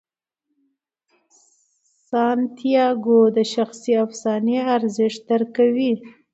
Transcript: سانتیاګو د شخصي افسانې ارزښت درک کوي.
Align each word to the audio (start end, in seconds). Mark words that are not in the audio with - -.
سانتیاګو 2.09 3.21
د 3.35 3.37
شخصي 3.53 3.93
افسانې 4.05 4.57
ارزښت 4.75 5.19
درک 5.29 5.49
کوي. 5.57 5.91